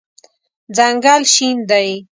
[0.75, 1.89] ځنګل شین دی